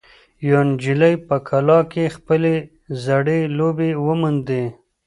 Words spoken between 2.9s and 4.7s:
زړې لوبې وموندې.